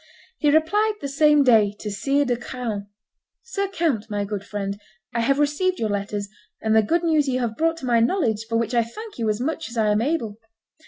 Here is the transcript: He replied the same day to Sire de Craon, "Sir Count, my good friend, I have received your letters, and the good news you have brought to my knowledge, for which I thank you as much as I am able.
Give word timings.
He 0.39 0.49
replied 0.49 0.93
the 0.99 1.07
same 1.07 1.43
day 1.43 1.75
to 1.79 1.91
Sire 1.91 2.25
de 2.25 2.35
Craon, 2.35 2.87
"Sir 3.43 3.67
Count, 3.67 4.09
my 4.09 4.25
good 4.25 4.43
friend, 4.43 4.81
I 5.13 5.19
have 5.21 5.37
received 5.37 5.77
your 5.79 5.89
letters, 5.89 6.27
and 6.59 6.75
the 6.75 6.81
good 6.81 7.03
news 7.03 7.27
you 7.27 7.39
have 7.39 7.55
brought 7.55 7.77
to 7.77 7.85
my 7.85 7.99
knowledge, 7.99 8.45
for 8.49 8.57
which 8.57 8.73
I 8.73 8.83
thank 8.83 9.19
you 9.19 9.29
as 9.29 9.39
much 9.39 9.69
as 9.69 9.77
I 9.77 9.91
am 9.91 10.01
able. 10.01 10.39